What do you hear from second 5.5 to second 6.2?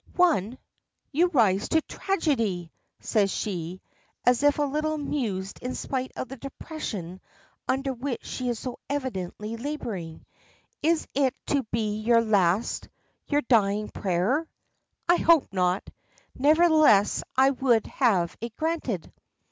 in spite